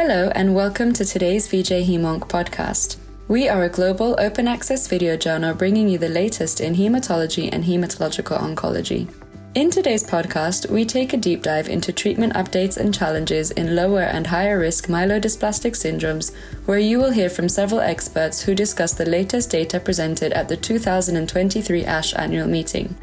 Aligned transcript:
Hello, 0.00 0.30
and 0.36 0.54
welcome 0.54 0.92
to 0.92 1.04
today's 1.04 1.48
VJ 1.48 1.82
Hemonc 1.82 2.28
podcast. 2.28 2.98
We 3.26 3.48
are 3.48 3.64
a 3.64 3.68
global 3.68 4.14
open 4.20 4.46
access 4.46 4.86
video 4.86 5.16
journal 5.16 5.54
bringing 5.54 5.88
you 5.88 5.98
the 5.98 6.08
latest 6.08 6.60
in 6.60 6.76
hematology 6.76 7.48
and 7.52 7.64
hematological 7.64 8.38
oncology. 8.38 9.12
In 9.56 9.72
today's 9.72 10.08
podcast, 10.08 10.70
we 10.70 10.84
take 10.84 11.14
a 11.14 11.16
deep 11.16 11.42
dive 11.42 11.68
into 11.68 11.92
treatment 11.92 12.34
updates 12.34 12.76
and 12.76 12.94
challenges 12.94 13.50
in 13.50 13.74
lower 13.74 14.02
and 14.02 14.28
higher 14.28 14.60
risk 14.60 14.86
myelodysplastic 14.86 15.72
syndromes, 15.72 16.32
where 16.66 16.78
you 16.78 17.00
will 17.00 17.10
hear 17.10 17.28
from 17.28 17.48
several 17.48 17.80
experts 17.80 18.40
who 18.40 18.54
discuss 18.54 18.94
the 18.94 19.04
latest 19.04 19.50
data 19.50 19.80
presented 19.80 20.32
at 20.32 20.48
the 20.48 20.56
2023 20.56 21.84
ASH 21.84 22.14
annual 22.14 22.46
meeting. 22.46 22.94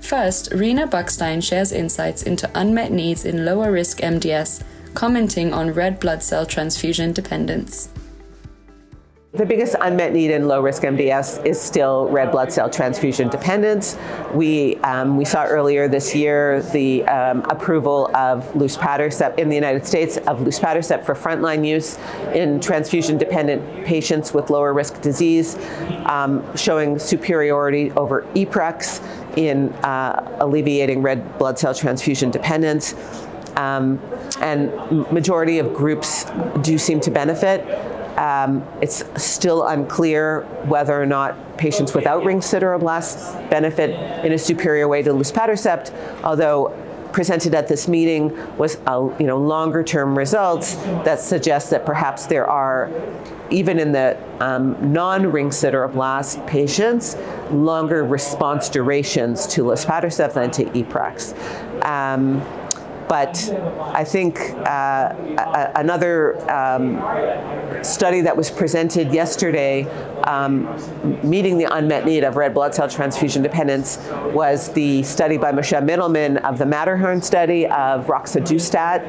First, 0.00 0.52
Rena 0.52 0.86
Buckstein 0.86 1.42
shares 1.42 1.72
insights 1.72 2.22
into 2.22 2.48
unmet 2.54 2.92
needs 2.92 3.24
in 3.24 3.44
lower 3.44 3.72
risk 3.72 3.98
MDS 3.98 4.62
commenting 4.94 5.52
on 5.52 5.72
red 5.72 6.00
blood 6.00 6.22
cell 6.22 6.46
transfusion 6.46 7.12
dependence. 7.12 7.88
The 9.34 9.44
biggest 9.44 9.74
unmet 9.80 10.12
need 10.12 10.30
in 10.30 10.46
low 10.46 10.60
risk 10.60 10.82
MDS 10.82 11.44
is 11.44 11.60
still 11.60 12.06
red 12.08 12.30
blood 12.30 12.52
cell 12.52 12.70
transfusion 12.70 13.28
dependence. 13.28 13.98
We, 14.32 14.76
um, 14.76 15.16
we 15.16 15.24
saw 15.24 15.44
earlier 15.44 15.88
this 15.88 16.14
year 16.14 16.62
the 16.62 17.02
um, 17.06 17.40
approval 17.50 18.14
of 18.14 18.44
luspatercept 18.52 19.40
in 19.40 19.48
the 19.48 19.56
United 19.56 19.84
States 19.84 20.18
of 20.18 20.38
luspatercept 20.38 21.04
for 21.04 21.16
frontline 21.16 21.66
use 21.66 21.98
in 22.32 22.60
transfusion 22.60 23.18
dependent 23.18 23.84
patients 23.84 24.32
with 24.32 24.50
lower 24.50 24.72
risk 24.72 25.00
disease, 25.00 25.58
um, 26.06 26.56
showing 26.56 26.96
superiority 26.96 27.90
over 27.96 28.22
EPREX 28.36 29.02
in 29.36 29.72
uh, 29.82 30.36
alleviating 30.38 31.02
red 31.02 31.38
blood 31.38 31.58
cell 31.58 31.74
transfusion 31.74 32.30
dependence. 32.30 32.94
Um, 33.56 34.00
and 34.40 34.72
majority 35.12 35.58
of 35.58 35.72
groups 35.72 36.26
do 36.62 36.76
seem 36.78 37.00
to 37.00 37.10
benefit. 37.10 37.60
Um, 38.18 38.64
it's 38.80 39.04
still 39.22 39.66
unclear 39.66 40.42
whether 40.66 41.00
or 41.00 41.06
not 41.06 41.58
patients 41.58 41.94
without 41.94 42.24
ring 42.24 42.40
sideroblasts 42.40 43.50
benefit 43.50 43.90
in 44.24 44.32
a 44.32 44.38
superior 44.38 44.86
way 44.86 45.02
to 45.02 45.10
luspatercept, 45.10 45.92
although 46.22 46.72
presented 47.14 47.54
at 47.54 47.68
this 47.68 47.86
meeting 47.86 48.36
was 48.58 48.74
you 49.20 49.26
know 49.26 49.38
longer 49.38 49.84
term 49.84 50.18
results 50.18 50.74
that 51.04 51.20
suggest 51.20 51.70
that 51.70 51.86
perhaps 51.86 52.26
there 52.26 52.46
are 52.46 52.90
even 53.50 53.78
in 53.78 53.92
the 53.92 54.18
um, 54.40 54.92
non-ring 54.92 55.50
sideroblast 55.50 56.44
patients 56.46 57.16
longer 57.52 58.04
response 58.04 58.68
durations 58.68 59.46
to 59.46 59.62
luspatercept 59.62 60.34
than 60.34 60.50
to 60.50 60.64
EPREX. 60.64 61.84
Um, 61.84 62.40
but 63.08 63.36
I 63.94 64.04
think 64.04 64.38
uh, 64.40 65.14
a- 65.38 65.72
another 65.76 66.36
um, 66.50 67.84
study 67.84 68.22
that 68.22 68.36
was 68.36 68.50
presented 68.50 69.12
yesterday, 69.12 69.84
um, 70.24 70.64
meeting 71.28 71.58
the 71.58 71.64
unmet 71.74 72.04
need 72.04 72.24
of 72.24 72.36
red 72.36 72.54
blood 72.54 72.74
cell 72.74 72.88
transfusion 72.88 73.42
dependence, 73.42 73.98
was 74.32 74.72
the 74.72 75.02
study 75.02 75.36
by 75.36 75.52
Moshe 75.52 75.78
Mittelman 75.86 76.42
of 76.44 76.58
the 76.58 76.66
Matterhorn 76.66 77.22
study 77.22 77.66
of 77.66 78.06
roxadustat. 78.06 79.04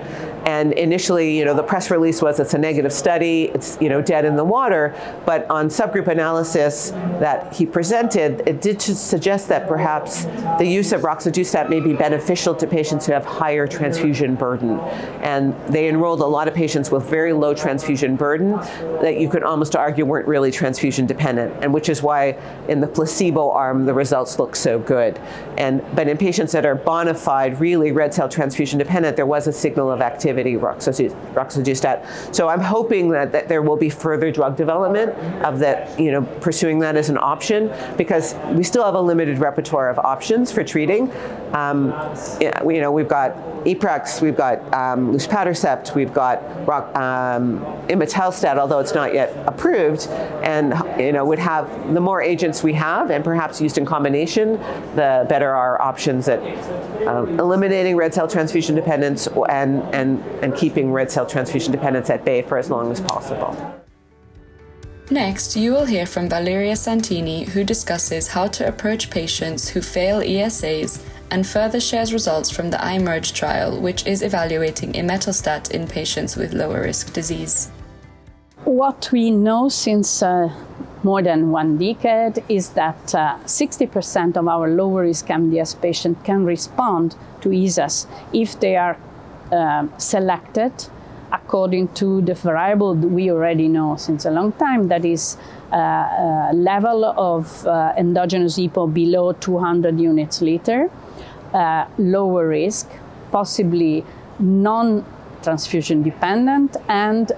And 0.47 0.73
initially, 0.73 1.38
you 1.38 1.45
know, 1.45 1.55
the 1.55 1.63
press 1.63 1.89
release 1.89 2.21
was 2.21 2.39
it's 2.39 2.53
a 2.53 2.58
negative 2.58 2.93
study, 2.93 3.45
it's 3.53 3.77
you 3.81 3.89
know 3.89 4.02
dead 4.02 4.25
in 4.25 4.36
the 4.36 4.43
water. 4.43 4.93
But 5.25 5.49
on 5.49 5.69
subgroup 5.69 6.08
analysis 6.08 6.91
that 7.19 7.53
he 7.53 7.66
presented, 7.66 8.47
it 8.47 8.61
did 8.61 8.81
suggest 8.81 9.47
that 9.49 9.67
perhaps 9.67 10.25
the 10.59 10.66
use 10.66 10.91
of 10.91 11.02
roxadustat 11.02 11.69
may 11.69 11.80
be 11.80 11.93
beneficial 11.93 12.53
to 12.55 12.67
patients 12.67 13.05
who 13.05 13.13
have 13.13 13.25
higher 13.25 13.66
transfusion 13.66 14.36
burden. 14.36 14.80
And 15.21 15.55
they 15.67 15.88
enrolled 15.88 16.21
a 16.21 16.25
lot 16.25 16.47
of 16.47 16.53
patients 16.53 16.91
with 16.91 17.09
very 17.09 17.33
low 17.33 17.53
transfusion 17.53 18.16
burden 18.16 18.52
that 19.02 19.17
you 19.19 19.30
could 19.30 19.43
almost 19.43 19.75
argue 19.75 20.05
weren't 20.05 20.27
really 20.27 20.52
transfusion 20.52 21.05
dependent, 21.08 21.53
and 21.64 21.73
which 21.73 21.89
is 21.89 22.02
why 22.02 22.38
in 22.67 22.81
the 22.81 22.88
placebo 22.88 23.52
arm 23.52 23.86
the 23.86 23.93
results 23.93 24.39
look 24.39 24.55
so 24.55 24.80
good. 24.80 25.20
And 25.58 25.83
but 25.95 26.08
in 26.08 26.17
patients 26.17 26.52
that 26.54 26.66
are 26.66 26.76
bona 26.76 27.14
fide, 27.14 27.60
really 27.60 27.92
red 27.92 28.14
cell 28.14 28.30
transfusion 28.30 28.80
dependent, 28.80 29.16
there 29.16 29.26
was 29.26 29.48
a 29.48 29.54
signal 29.54 29.92
of 29.92 30.02
activity, 30.02 30.55
roxadustat. 30.55 32.36
So 32.36 32.48
I'm 32.48 32.60
hoping 32.61 33.10
that, 33.11 33.32
that 33.32 33.48
there 33.48 33.61
will 33.61 33.77
be 33.77 33.89
further 33.89 34.32
drug 34.32 34.58
development 34.58 35.11
of 35.43 35.60
that, 35.60 35.99
you 35.99 36.11
know, 36.11 36.23
pursuing 36.42 36.80
that 36.80 36.95
as 36.95 37.10
an 37.10 37.17
option 37.17 37.72
because 37.98 38.36
we 38.54 38.64
still 38.64 38.83
have 38.83 38.95
a 38.95 39.02
limited 39.02 39.37
repertoire 39.39 39.89
of 39.89 39.99
options 39.99 40.52
for 40.52 40.64
treating. 40.64 41.11
Um, 41.54 41.93
you 42.42 42.82
know, 42.82 42.92
we've 42.92 43.08
got 43.08 43.36
EPREX, 43.66 44.22
we've 44.22 44.36
got 44.36 44.60
um, 44.73 45.14
luspatercept, 45.14 45.95
we've 45.95 46.14
got 46.14 46.43
um, 46.95 47.60
imetelstat, 47.87 48.58
although 48.58 48.80
it's 48.80 48.93
not 48.93 49.14
yet 49.14 49.33
approved, 49.48 50.08
and 50.43 50.73
you 51.00 51.11
know 51.11 51.26
would 51.26 51.39
have 51.39 51.94
the 51.94 52.02
more 52.02 52.22
agents 52.22 52.64
we 52.64 52.73
have, 52.73 53.10
and 53.10 53.23
perhaps 53.23 53.61
used 53.61 53.78
in 53.78 53.86
combination, 53.86 54.54
the 54.95 55.26
better 55.30 55.50
our 55.50 55.82
options 55.82 56.28
at 56.28 56.39
um, 57.08 57.39
eliminating 57.39 57.95
red 57.95 58.14
cell 58.14 58.28
transfusion 58.28 58.76
dependence 58.76 59.28
and 59.50 59.84
and 59.94 60.23
and 60.44 60.55
keeping 60.55 60.92
red 60.92 61.11
cell 61.11 61.26
transfusion 61.26 61.72
dependence 61.72 62.10
at 62.10 62.26
bay 62.26 62.42
for 62.42 62.58
as 62.58 62.70
long 62.70 62.92
as 62.92 63.02
possible. 63.02 63.55
Next, 65.11 65.55
you 65.55 65.72
will 65.72 65.86
hear 65.86 66.08
from 66.08 66.30
Valeria 66.30 66.76
Santini, 66.76 67.44
who 67.44 67.64
discusses 67.64 68.30
how 68.30 68.48
to 68.48 68.67
approach 68.67 69.11
patients 69.11 69.70
who 69.70 69.82
fail 69.82 70.20
ESAs 70.20 71.04
and 71.30 71.45
further 71.45 71.80
shares 71.80 72.11
results 72.11 72.50
from 72.50 72.72
the 72.72 72.78
iMerge 72.78 73.34
trial, 73.34 73.80
which 73.80 74.08
is 74.08 74.23
evaluating 74.23 74.94
imetelstat 74.94 75.70
in 75.72 75.88
patients 75.88 76.36
with 76.36 76.54
lower 76.54 76.82
risk 76.82 77.14
disease. 77.14 77.70
What 78.65 79.09
we 79.11 79.30
know 79.30 79.70
since 79.70 80.23
uh, 80.23 80.49
more 81.03 81.21
than 81.21 81.52
one 81.52 81.77
decade 81.77 82.43
is 82.49 82.70
that 82.70 83.14
uh, 83.14 83.37
60% 83.45 84.37
of 84.37 84.48
our 84.48 84.67
lower 84.67 85.03
risk 85.03 85.27
MDS 85.27 85.80
patients 85.80 86.20
can 86.23 86.45
respond 86.45 87.15
to 87.42 87.49
ESAs 87.49 88.08
if 88.33 88.59
they 88.59 88.75
are 88.75 88.98
uh, 89.52 89.87
selected 89.99 90.73
according 91.31 91.89
to 91.89 92.21
the 92.21 92.33
variable 92.33 92.95
we 92.95 93.30
already 93.30 93.67
know 93.67 93.98
since 93.98 94.25
a 94.25 94.31
long 94.31 94.52
time. 94.54 94.87
That 94.87 95.05
is 95.05 95.37
uh, 95.71 95.75
uh, 95.75 96.52
level 96.54 97.05
of 97.05 97.67
uh, 97.67 97.93
endogenous 97.95 98.58
EPO 98.58 98.92
below 98.92 99.33
200 99.33 99.99
units 99.99 100.42
liter 100.42 100.89
uh, 101.54 101.86
lower 101.99 102.48
risk, 102.48 102.89
possibly 103.31 104.04
non 104.39 105.05
transfusion 105.45 106.04
dependent, 106.04 106.76
and 106.89 107.32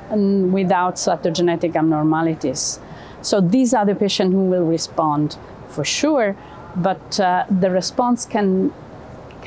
without 0.52 0.96
cytogenetic 0.96 1.76
abnormalities. 1.76 2.80
So 3.22 3.42
these 3.42 3.74
are 3.78 3.86
the 3.86 3.96
patients 3.96 4.34
who 4.34 4.46
will 4.54 4.66
respond 4.66 5.38
for 5.68 5.86
sure, 5.86 6.36
but 6.76 7.20
uh, 7.20 7.46
the 7.64 7.70
response 7.70 8.26
can 8.26 8.74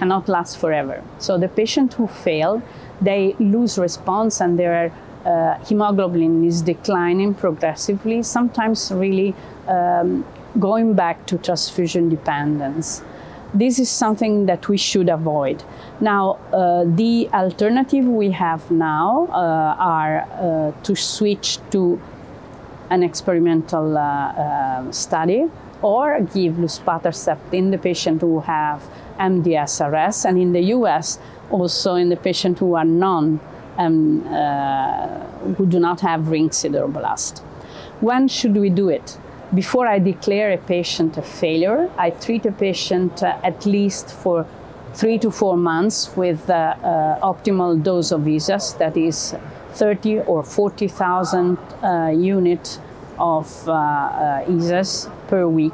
cannot 0.01 0.29
last 0.29 0.57
forever. 0.63 1.03
So 1.19 1.37
the 1.45 1.49
patient 1.49 1.95
who 1.99 2.07
fail, 2.07 2.63
they 3.03 3.23
lose 3.39 3.77
response 3.89 4.41
and 4.41 4.59
their 4.59 4.93
uh, 5.27 5.59
hemoglobin 5.69 6.45
is 6.45 6.63
declining 6.63 7.35
progressively, 7.35 8.23
sometimes 8.23 8.91
really 8.91 9.35
um, 9.69 10.25
going 10.59 10.95
back 10.95 11.27
to 11.27 11.37
transfusion 11.37 12.09
dependence 12.09 13.03
this 13.53 13.79
is 13.79 13.89
something 13.89 14.47
that 14.47 14.69
we 14.69 14.77
should 14.77 15.09
avoid. 15.09 15.65
Now, 16.01 16.39
uh, 16.53 16.85
the 16.87 17.29
alternative 17.33 18.05
we 18.05 18.31
have 18.31 18.71
now 18.71 19.27
uh, 19.31 19.77
are 19.79 20.21
uh, 20.21 20.83
to 20.83 20.97
switch 20.97 21.59
to 21.71 22.01
an 22.91 23.03
experimental 23.03 23.97
uh, 23.97 24.03
uh, 24.03 24.93
study 24.93 25.47
or 25.83 26.21
give 26.21 26.55
luspatercept 26.55 27.53
in 27.53 27.71
the 27.71 27.79
patient 27.79 28.21
who 28.21 28.41
have 28.41 28.89
MDSRS 29.19 30.25
and 30.25 30.39
in 30.39 30.53
the 30.53 30.63
US 30.75 31.19
also 31.51 31.95
in 31.95 32.09
the 32.09 32.17
patient 32.17 32.59
who 32.59 32.75
are 32.75 32.85
non 32.85 33.41
um, 33.79 34.27
uh, 34.27 35.21
who 35.57 35.67
do 35.67 35.79
not 35.79 36.01
have 36.01 36.29
ring 36.29 36.51
sideroblast. 36.51 37.41
When 38.01 38.29
should 38.29 38.57
we 38.57 38.71
do 38.71 38.89
it? 38.89 39.19
Before 39.53 39.89
I 39.89 39.99
declare 39.99 40.53
a 40.53 40.59
patient 40.59 41.17
a 41.17 41.23
failure, 41.23 41.91
I 41.99 42.11
treat 42.11 42.47
a 42.47 42.53
patient 42.53 43.21
uh, 43.21 43.37
at 43.43 43.67
least 43.67 44.13
for 44.13 44.47
three 44.95 45.19
to 45.19 45.31
four 45.33 45.57
months 45.57 46.17
with 46.17 46.49
uh, 46.49 46.55
uh, 46.55 47.33
optimal 47.33 47.83
dose 47.83 48.13
of 48.13 48.21
ESAs, 48.23 48.79
that 48.79 48.97
is 48.97 49.35
30 49.73 50.21
or 50.21 50.45
40,000 50.45 51.59
uh, 51.59 52.13
units 52.15 52.79
of 53.19 53.69
uh, 53.69 53.73
uh, 53.73 54.85
per 55.27 55.49
week. 55.49 55.73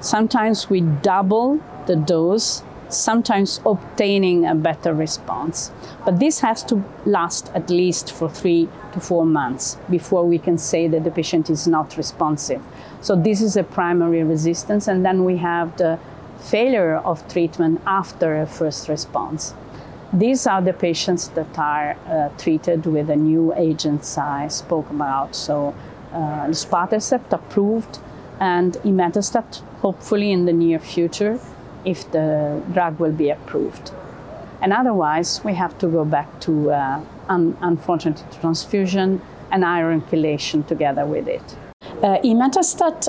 Sometimes 0.00 0.70
we 0.70 0.80
double 0.80 1.60
the 1.86 1.96
dose, 1.96 2.62
sometimes 2.90 3.60
obtaining 3.64 4.46
a 4.46 4.54
better 4.54 4.92
response. 4.94 5.70
But 6.04 6.20
this 6.20 6.40
has 6.40 6.62
to 6.64 6.82
last 7.04 7.50
at 7.54 7.70
least 7.70 8.12
for 8.12 8.28
three 8.28 8.68
to 8.92 9.00
four 9.00 9.24
months 9.24 9.78
before 9.88 10.26
we 10.26 10.38
can 10.38 10.58
say 10.58 10.88
that 10.88 11.04
the 11.04 11.10
patient 11.10 11.50
is 11.50 11.66
not 11.66 11.96
responsive. 11.96 12.62
So 13.00 13.16
this 13.16 13.40
is 13.40 13.56
a 13.56 13.62
primary 13.62 14.22
resistance, 14.22 14.88
and 14.88 15.04
then 15.04 15.24
we 15.24 15.38
have 15.38 15.76
the 15.76 15.98
failure 16.38 16.96
of 16.96 17.26
treatment 17.28 17.80
after 17.86 18.40
a 18.40 18.46
first 18.46 18.88
response. 18.88 19.54
these 20.12 20.46
are 20.46 20.60
the 20.60 20.72
patients 20.72 21.28
that 21.28 21.58
are 21.58 21.96
uh, 22.06 22.28
treated 22.36 22.84
with 22.86 23.06
the 23.06 23.16
new 23.16 23.54
agents 23.54 24.18
I 24.18 24.48
spoke 24.48 24.90
about. 24.90 25.36
So, 25.36 25.74
uh, 26.12 26.48
luspatercept 26.48 27.32
approved 27.32 28.00
and 28.40 28.72
imetelstat 28.84 29.62
hopefully 29.80 30.32
in 30.32 30.46
the 30.46 30.52
near 30.52 30.80
future 30.80 31.38
if 31.84 32.10
the 32.12 32.62
drug 32.72 32.98
will 32.98 33.12
be 33.12 33.30
approved. 33.30 33.92
And 34.62 34.72
otherwise, 34.72 35.42
we 35.44 35.54
have 35.54 35.78
to 35.78 35.86
go 35.88 36.04
back 36.04 36.40
to, 36.40 36.70
uh, 36.70 37.00
un- 37.28 37.56
unfortunately, 37.60 38.24
transfusion 38.40 39.22
and 39.50 39.64
iron 39.64 40.02
chelation 40.02 40.66
together 40.66 41.06
with 41.06 41.26
it. 41.28 41.56
Uh, 42.02 42.18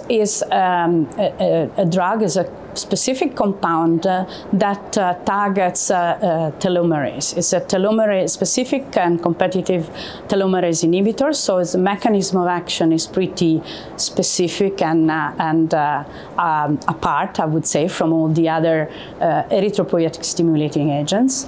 is 0.10 0.44
um, 0.52 1.10
a, 1.18 1.70
a, 1.78 1.82
a, 1.82 1.86
drug, 1.86 2.22
is 2.22 2.36
a 2.36 2.44
specific 2.76 3.36
compound 3.36 4.06
uh, 4.06 4.26
that 4.54 4.98
uh, 4.98 5.14
targets 5.26 5.92
uh, 5.92 5.96
uh, 5.96 6.52
telomerase. 6.60 7.38
It's 7.38 7.54
a 7.54 7.62
telomerase 7.62 8.30
specific 8.30 8.98
and 8.98 9.22
competitive 9.22 9.90
telomerase 10.28 10.84
inhibitor, 10.84 11.36
so 11.36 11.60
its 11.60 11.76
mechanism 11.76 12.42
of 12.42 12.48
action 12.48 12.92
is 12.92 13.08
pretty 13.08 13.62
specific 13.98 14.82
and, 14.82 15.12
uh, 15.12 15.34
and 15.38 15.74
um, 15.74 16.80
apart, 16.88 17.40
I 17.40 17.46
would 17.46 17.66
say, 17.66 17.88
from 17.88 18.14
all 18.14 18.28
the 18.30 18.50
other 18.50 18.90
erythropoietic 19.20 20.24
stimulating 20.24 20.90
agents. 20.90 21.46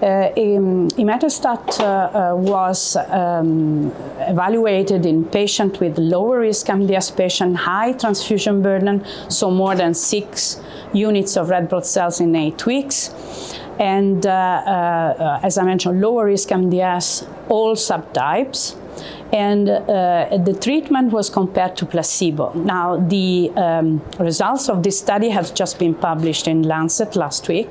Imetelstat 0.00 1.78
was 2.36 2.96
um, 2.96 3.92
evaluated 4.20 5.06
in 5.06 5.24
patients 5.24 5.80
with 5.80 5.98
lower 5.98 6.40
risk 6.40 6.66
MDS 6.66 7.16
patient, 7.16 7.56
high 7.56 7.92
transfusion 7.92 8.62
burden, 8.62 9.04
so 9.28 9.50
more 9.50 9.74
than 9.74 9.94
six 9.94 10.60
units 10.94 11.36
of 11.36 11.50
red 11.50 11.68
blood 11.68 11.86
cells 11.86 12.20
in 12.20 12.34
eight 12.34 12.64
weeks. 12.66 13.10
And 13.78 14.24
uh, 14.24 14.30
uh, 14.30 15.40
as 15.42 15.58
I 15.58 15.64
mentioned, 15.64 16.00
lower 16.00 16.26
risk 16.26 16.48
MDS, 16.48 17.28
all 17.48 17.74
subtypes. 17.74 18.76
And 19.32 19.68
uh, 19.68 20.38
the 20.44 20.56
treatment 20.60 21.10
was 21.10 21.28
compared 21.28 21.76
to 21.78 21.86
placebo. 21.86 22.52
Now, 22.54 22.96
the 22.96 23.50
um, 23.56 24.00
results 24.20 24.68
of 24.68 24.84
this 24.84 25.00
study 25.00 25.30
have 25.30 25.52
just 25.54 25.80
been 25.80 25.94
published 25.94 26.46
in 26.46 26.62
Lancet 26.62 27.16
last 27.16 27.48
week, 27.48 27.68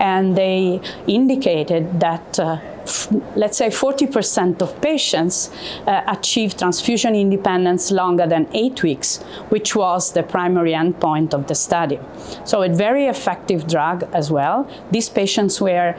and 0.00 0.34
they 0.34 0.80
indicated 1.06 2.00
that 2.00 2.38
uh, 2.38 2.56
let's 3.36 3.58
say 3.58 3.68
40% 3.68 4.62
of 4.62 4.80
patients 4.80 5.50
uh, 5.86 6.02
achieve 6.06 6.56
transfusion 6.56 7.14
independence 7.14 7.90
longer 7.90 8.26
than 8.26 8.48
eight 8.52 8.82
weeks, 8.82 9.18
which 9.48 9.74
was 9.74 10.12
the 10.12 10.22
primary 10.22 10.72
endpoint 10.72 11.34
of 11.34 11.46
the 11.46 11.54
study. 11.54 11.98
So, 12.44 12.62
a 12.62 12.68
very 12.68 13.06
effective 13.06 13.66
drug 13.66 14.08
as 14.12 14.30
well. 14.30 14.68
These 14.90 15.08
patients 15.08 15.60
were 15.60 15.94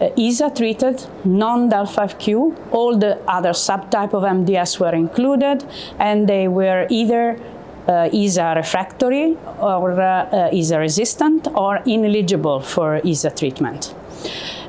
uh, 0.00 0.08
ESA 0.16 0.50
treated, 0.50 1.06
non 1.24 1.70
del5Q, 1.70 2.72
all 2.72 2.96
the 2.96 3.18
other 3.28 3.50
subtype 3.50 4.14
of 4.14 4.22
MDS 4.22 4.80
were 4.80 4.94
included, 4.94 5.64
and 5.98 6.28
they 6.28 6.48
were 6.48 6.86
either 6.90 7.38
uh, 7.88 8.08
ESA 8.12 8.54
refractory 8.56 9.36
or 9.58 10.00
uh 10.00 10.50
ESA 10.52 10.78
resistant 10.78 11.48
or 11.54 11.80
ineligible 11.86 12.60
for 12.60 13.00
ESA 13.04 13.30
treatment. 13.30 13.94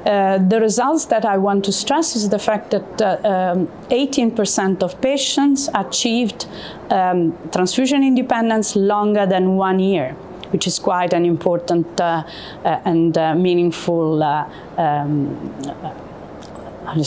Uh, 0.06 0.38
the 0.38 0.60
results 0.60 1.06
that 1.06 1.26
I 1.26 1.38
want 1.38 1.66
to 1.66 1.72
stress 1.72 2.16
is 2.16 2.30
the 2.30 2.40
fact 2.40 2.72
that 2.72 3.02
uh, 3.02 3.54
um, 3.54 3.68
18% 3.90 4.82
of 4.82 5.00
patients 5.02 5.70
achieved 5.76 6.48
um, 6.90 7.38
transfusion 7.52 8.04
independence 8.04 8.76
longer 8.76 9.26
than 9.26 9.58
one 9.58 9.80
year, 9.80 10.16
which 10.50 10.66
is 10.66 10.80
quite 10.80 11.14
an 11.14 11.26
important 11.26 11.88
uh, 12.02 12.24
uh 12.66 12.82
and 12.86 13.18
uh, 13.18 13.36
meaningful 13.36 14.24
um, 14.24 15.54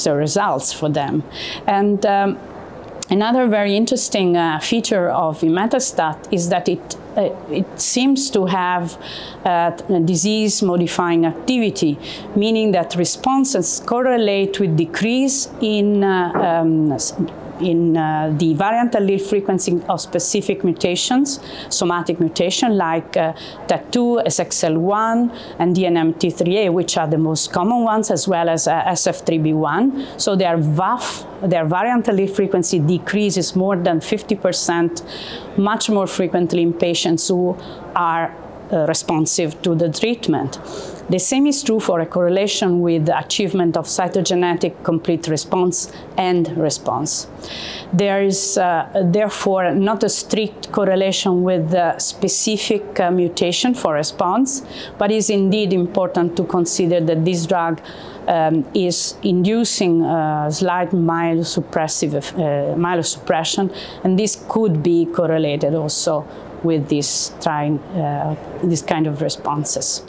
results 0.06 0.72
for 0.72 0.88
them. 0.88 1.22
And 1.66 2.06
um, 2.06 2.38
Another 3.10 3.46
very 3.46 3.76
interesting 3.76 4.34
uh, 4.34 4.58
feature 4.60 5.10
of 5.10 5.42
imetelstat 5.42 6.32
is 6.32 6.48
that 6.48 6.68
it 6.70 6.94
uh, 6.94 6.98
it 7.16 7.80
seems 7.80 8.30
to 8.30 8.46
have 8.46 8.98
uh, 9.44 9.70
disease 10.04 10.62
modifying 10.62 11.26
activity, 11.26 11.98
meaning 12.36 12.72
that 12.72 12.94
responses 12.96 13.80
correlate 13.86 14.60
with 14.60 14.76
decrease 14.76 15.48
in 15.60 16.02
uh, 16.02 16.32
um, 16.34 16.98
in 17.60 17.96
uh, 17.96 18.32
the 18.36 18.54
variant 18.54 18.92
allele 18.92 19.20
frequency 19.20 19.80
of 19.88 20.00
specific 20.00 20.64
mutations, 20.64 21.40
somatic 21.68 22.20
mutation 22.20 22.76
like 22.76 23.16
uh, 23.16 23.32
TET2, 23.68 24.26
ASXL1, 24.26 25.56
and 25.58 25.76
DNMT3A, 25.76 26.72
which 26.72 26.96
are 26.96 27.06
the 27.06 27.18
most 27.18 27.52
common 27.52 27.84
ones, 27.84 28.10
as 28.10 28.26
well 28.26 28.48
as 28.48 28.66
uh, 28.66 28.82
SF3B1. 28.84 30.20
So 30.20 30.36
their 30.36 30.58
VAF, 30.58 31.26
their 31.48 31.64
variant 31.64 32.06
allele 32.06 32.34
frequency 32.34 32.78
decreases 32.78 33.54
more 33.54 33.76
than 33.76 34.00
50%, 34.00 35.58
much 35.58 35.90
more 35.90 36.06
frequently 36.06 36.62
in 36.62 36.72
patients 36.72 37.28
who 37.28 37.56
are 37.94 38.34
uh, 38.72 38.86
responsive 38.86 39.60
to 39.62 39.74
the 39.74 39.90
treatment. 39.90 40.58
The 41.10 41.18
same 41.18 41.46
is 41.46 41.62
true 41.62 41.80
for 41.80 42.00
a 42.00 42.06
correlation 42.06 42.80
with 42.80 43.10
achievement 43.10 43.76
of 43.76 43.84
cytogenetic 43.84 44.82
complete 44.84 45.28
response 45.28 45.92
and 46.16 46.56
response. 46.56 47.26
There 47.92 48.22
is 48.22 48.56
uh, 48.56 48.88
therefore 49.04 49.74
not 49.74 50.02
a 50.02 50.08
strict 50.08 50.72
correlation 50.72 51.42
with 51.42 51.70
the 51.70 51.98
specific 51.98 52.98
uh, 52.98 53.10
mutation 53.10 53.74
for 53.74 53.92
response, 53.92 54.62
but 54.96 55.12
is 55.12 55.28
indeed 55.28 55.74
important 55.74 56.38
to 56.38 56.44
consider 56.44 57.00
that 57.00 57.22
this 57.22 57.44
drug 57.44 57.82
um, 58.26 58.66
is 58.72 59.16
inducing 59.22 60.02
uh, 60.02 60.50
slight 60.50 60.90
myelosuppressive, 60.90 62.14
uh, 62.14 62.76
myelosuppression, 62.76 63.70
and 64.04 64.18
this 64.18 64.42
could 64.48 64.82
be 64.82 65.04
correlated 65.04 65.74
also 65.74 66.26
with 66.62 66.88
this, 66.88 67.34
trying, 67.42 67.78
uh, 67.78 68.34
this 68.62 68.80
kind 68.80 69.06
of 69.06 69.20
responses. 69.20 70.02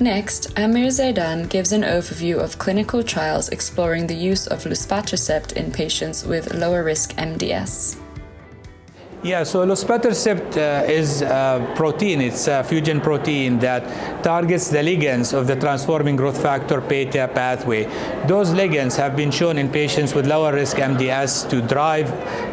Next, 0.00 0.52
Amer 0.58 0.90
Zeidan 0.90 1.48
gives 1.48 1.70
an 1.70 1.82
overview 1.82 2.38
of 2.38 2.58
clinical 2.58 3.04
trials 3.04 3.48
exploring 3.50 4.08
the 4.08 4.14
use 4.14 4.48
of 4.48 4.64
luspatercept 4.64 5.52
in 5.52 5.70
patients 5.70 6.24
with 6.24 6.52
lower 6.52 6.82
risk 6.82 7.14
MDS. 7.14 7.96
Yeah, 9.24 9.44
so 9.44 9.64
luspatercept 9.64 10.58
uh, 10.58 10.84
is 10.84 11.22
a 11.22 11.72
protein. 11.76 12.20
It's 12.20 12.46
a 12.46 12.62
fusion 12.62 13.00
protein 13.00 13.58
that 13.60 14.22
targets 14.22 14.68
the 14.68 14.78
ligands 14.78 15.32
of 15.32 15.46
the 15.46 15.56
transforming 15.56 16.16
growth 16.16 16.42
factor 16.42 16.82
beta 16.82 17.30
pathway. 17.32 17.84
Those 18.26 18.50
ligands 18.50 18.96
have 18.96 19.16
been 19.16 19.30
shown 19.30 19.56
in 19.56 19.70
patients 19.70 20.12
with 20.12 20.26
lower 20.26 20.52
risk 20.52 20.76
MDS 20.76 21.48
to 21.48 21.62
drive 21.62 22.10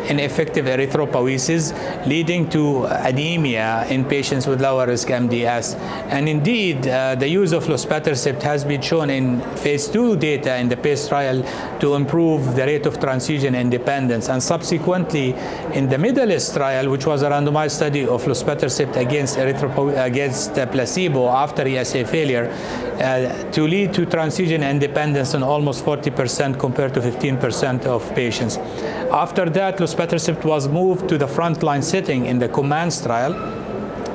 ineffective 0.10 0.65
erythropoiesis, 0.65 1.74
leading 2.08 2.50
to 2.50 2.86
anemia 2.86 3.86
in 3.89 4.05
patients 4.05 4.48
with 4.48 4.62
lower 4.62 4.88
risk 4.88 5.08
MDS. 5.10 5.75
And 6.10 6.27
indeed, 6.27 6.88
uh, 6.88 7.15
the 7.15 7.27
use 7.27 7.51
of 7.51 7.65
luspatercept 7.65 8.41
has 8.41 8.63
been 8.63 8.81
shown 8.81 9.10
in 9.10 9.41
phase 9.58 9.88
two 9.88 10.15
data 10.15 10.58
in 10.58 10.70
the 10.70 10.77
PACE 10.77 11.08
trial 11.08 11.43
to 11.79 11.96
improve 11.96 12.55
the 12.55 12.65
rate 12.65 12.86
of 12.86 13.00
transfusion 13.00 13.55
independence. 13.55 14.29
And 14.29 14.41
subsequently, 14.41 15.36
in 15.74 15.89
the 15.89 15.98
MEDALIST 15.98 16.55
trial, 16.55 16.89
which 16.89 17.05
was 17.05 17.22
a 17.22 17.29
randomized 17.29 17.72
study 17.72 18.08
of 18.08 18.24
luspatercept 18.24 18.96
against 18.96 19.38
erythropo- 19.38 20.03
against 20.03 20.53
placebo 20.53 21.27
after 21.29 21.67
ESA 21.67 22.05
failure, 22.05 22.51
uh, 23.01 23.51
to 23.51 23.67
lead 23.67 23.93
to 23.93 24.05
transfusion 24.05 24.63
independence 24.63 25.34
in 25.34 25.43
almost 25.43 25.84
40% 25.84 26.60
compared 26.60 26.93
to 26.93 27.01
15% 27.01 27.86
of 27.86 28.13
patients. 28.15 28.58
After 29.12 29.50
that, 29.50 29.77
luspatercept 29.91 30.45
was 30.45 30.67
moved 30.67 31.10
to 31.10 31.17
the 31.17 31.27
frontline 31.27 31.83
setting 31.83 32.25
in 32.25 32.39
the 32.39 32.48
COMMANDS 32.50 33.03
trial, 33.03 33.33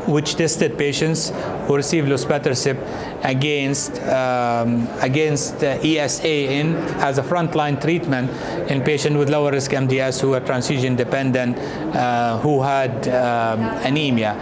which 0.07 0.37
tested 0.37 0.79
patients 0.79 1.33
who 1.67 1.75
received 1.75 2.09
luspatercept 2.09 2.81
against 3.25 4.01
um, 4.03 4.87
against 5.01 5.65
uh, 5.65 5.79
ESA 5.83 6.29
in 6.29 6.77
as 7.03 7.19
a 7.19 7.23
frontline 7.23 7.81
treatment 7.81 8.31
in 8.71 8.83
patients 8.83 9.17
with 9.17 9.29
lower 9.29 9.51
risk 9.51 9.73
MDS 9.73 10.21
who 10.21 10.31
were 10.31 10.41
transfusion 10.41 10.95
dependent, 10.95 11.59
uh, 11.59 12.39
who 12.39 12.63
had 12.63 13.09
um, 13.09 13.61
anemia. 13.85 14.35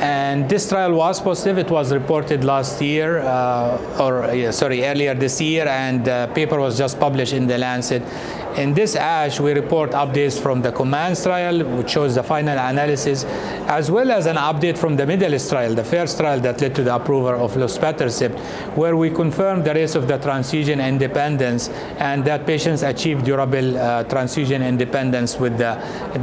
And 0.00 0.48
this 0.48 0.66
trial 0.66 0.94
was 0.94 1.20
positive. 1.20 1.58
It 1.58 1.70
was 1.70 1.92
reported 1.92 2.42
last 2.42 2.80
year, 2.80 3.18
uh, 3.18 4.00
or 4.00 4.52
sorry, 4.52 4.86
earlier 4.86 5.12
this 5.12 5.38
year, 5.42 5.68
and 5.68 6.02
the 6.02 6.30
paper 6.34 6.58
was 6.58 6.78
just 6.78 6.98
published 6.98 7.34
in 7.34 7.46
the 7.46 7.58
Lancet 7.58 8.02
In 8.56 8.74
this 8.74 8.96
ASH, 8.96 9.38
we 9.38 9.52
report 9.52 9.92
updates 9.92 10.40
from 10.40 10.60
the 10.60 10.72
COMMANDS 10.72 11.22
trial, 11.22 11.64
which 11.76 11.90
shows 11.90 12.16
the 12.16 12.22
final 12.22 12.58
analysis, 12.58 13.24
as 13.68 13.90
well 13.90 14.10
as 14.10 14.26
an 14.26 14.36
update 14.36 14.76
from 14.76 14.96
the 14.96 15.06
MEDALIST 15.06 15.50
trial, 15.50 15.74
the 15.74 15.84
first 15.84 16.18
trial 16.18 16.40
that 16.40 16.60
led 16.60 16.74
to 16.74 16.82
the 16.82 16.92
approval 16.92 17.44
of 17.44 17.54
luspatercept, 17.54 18.36
where 18.76 18.96
we 18.96 19.08
confirmed 19.08 19.64
the 19.64 19.72
rates 19.72 19.94
of 19.94 20.08
the 20.08 20.18
transfusion 20.18 20.80
independence 20.80 21.68
and 21.98 22.24
that 22.24 22.44
patients 22.44 22.82
achieve 22.82 23.22
durable 23.22 23.78
uh, 23.78 24.02
transfusion 24.04 24.62
independence 24.62 25.36
with 25.38 25.56
the 25.56 25.74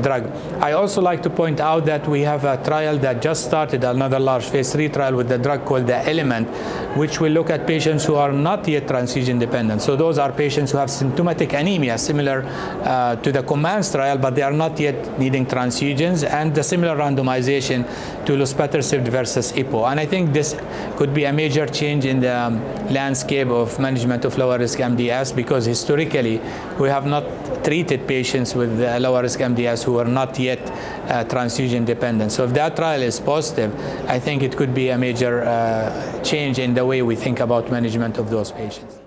drug. 0.02 0.30
I 0.62 0.74
also 0.74 1.02
like 1.02 1.24
to 1.24 1.30
point 1.30 1.62
out 1.62 1.86
that 1.86 2.06
we 2.08 2.22
have 2.22 2.44
a 2.44 2.62
trial 2.62 2.98
that 3.00 3.22
just 3.22 3.46
started, 3.46 3.86
another 3.86 4.20
large 4.20 4.46
phase 4.46 4.74
three 4.74 4.90
trial 4.90 5.16
with 5.16 5.30
the 5.30 5.38
drug 5.38 5.64
called 5.64 5.88
the 5.88 5.98
Element, 6.10 6.50
which 6.98 7.22
will 7.22 7.32
look 7.32 7.50
at 7.50 7.66
patients 7.66 8.04
who 8.04 8.16
are 8.16 8.34
not 8.34 8.68
yet 8.68 8.86
transfusion 8.86 9.40
dependent. 9.40 9.82
So 9.82 9.96
those 9.96 10.18
are 10.18 10.34
patients 10.34 10.72
who 10.72 10.78
have 10.78 10.90
symptomatic 10.90 11.54
anemia, 11.54 11.98
similar 12.18 12.44
uh, 12.84 13.16
to 13.18 13.32
the 13.32 13.44
COMMANDS 13.44 13.92
trial, 13.92 14.18
but 14.18 14.36
they 14.36 14.42
are 14.42 14.54
not 14.54 14.80
yet 14.80 15.20
needing 15.20 15.46
transfusions, 15.46 16.28
and 16.28 16.54
the 16.54 16.64
similar 16.64 16.96
randomization 16.96 17.86
to 18.26 18.34
luspatercept 18.34 19.08
versus 19.08 19.52
EPO. 19.54 19.92
And 19.92 20.00
I 20.00 20.06
think 20.06 20.34
this 20.34 20.56
could 20.98 21.14
be 21.14 21.26
a 21.26 21.34
major 21.34 21.68
change 21.68 22.06
in 22.06 22.20
the 22.20 22.36
um, 22.36 22.56
landscape 22.92 23.48
of 23.48 23.80
management 23.80 24.26
of 24.26 24.38
lower 24.38 24.58
risk 24.58 24.80
MDS 24.80 25.36
because 25.36 25.66
historically 25.66 26.42
we 26.80 26.90
have 26.90 27.06
not 27.06 27.24
treated 27.64 28.08
patients 28.08 28.56
with 28.56 28.72
lower 29.02 29.22
risk 29.22 29.40
MDS 29.40 29.84
who 29.84 30.00
are 30.00 30.12
not 30.20 30.40
yet 30.40 30.62
uh, 31.10 31.24
transfusion 31.26 31.86
dependent. 31.86 32.32
So 32.32 32.46
if 32.46 32.54
that 32.54 32.76
trial 32.76 33.02
is 33.02 33.20
positive, 33.20 33.72
I 34.08 34.20
think 34.20 34.42
it 34.42 34.56
could 34.58 34.74
be 34.74 34.90
a 34.90 34.98
major 34.98 35.44
uh, 35.44 36.24
change 36.24 36.60
in 36.60 36.74
the 36.74 36.86
way 36.86 37.02
we 37.02 37.16
think 37.16 37.40
about 37.40 37.72
management 37.72 38.18
of 38.18 38.30
those 38.30 38.52
patients. 38.52 39.07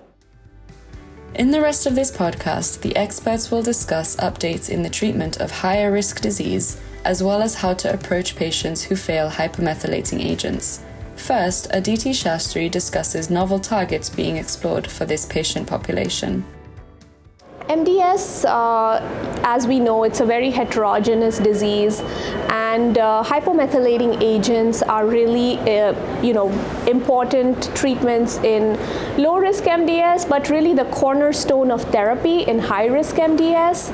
In 1.41 1.49
the 1.49 1.59
rest 1.59 1.87
of 1.87 1.95
this 1.95 2.11
podcast, 2.11 2.81
the 2.81 2.95
experts 2.95 3.49
will 3.49 3.63
discuss 3.63 4.15
updates 4.17 4.69
in 4.69 4.83
the 4.83 4.91
treatment 4.91 5.41
of 5.41 5.49
higher 5.49 5.91
risk 5.91 6.21
disease, 6.21 6.79
as 7.03 7.23
well 7.23 7.41
as 7.41 7.55
how 7.55 7.73
to 7.73 7.91
approach 7.91 8.35
patients 8.35 8.83
who 8.83 8.95
fail 8.95 9.27
hypomethylating 9.27 10.23
agents. 10.23 10.83
First, 11.15 11.67
Aditi 11.71 12.11
Shastri 12.11 12.69
discusses 12.69 13.31
novel 13.31 13.57
targets 13.57 14.07
being 14.07 14.37
explored 14.37 14.85
for 14.85 15.05
this 15.05 15.25
patient 15.25 15.65
population. 15.65 16.45
MDS, 17.67 18.45
uh, 18.45 18.99
as 19.43 19.67
we 19.67 19.79
know, 19.79 20.03
it's 20.03 20.19
a 20.19 20.25
very 20.25 20.51
heterogeneous 20.51 21.37
disease, 21.39 22.01
and 22.49 22.97
uh, 22.97 23.23
hypomethylating 23.25 24.21
agents 24.21 24.81
are 24.81 25.05
really, 25.05 25.57
uh, 25.59 26.21
you 26.21 26.33
know, 26.33 26.49
important 26.87 27.73
treatments 27.75 28.37
in 28.39 28.77
low-risk 29.17 29.63
MDS, 29.63 30.27
but 30.27 30.49
really 30.49 30.73
the 30.73 30.85
cornerstone 30.85 31.71
of 31.71 31.83
therapy 31.85 32.41
in 32.41 32.59
high-risk 32.59 33.15
MDS. 33.15 33.91